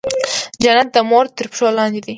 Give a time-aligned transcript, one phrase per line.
[0.63, 2.09] جنت د مور تر پښو لاندې دی.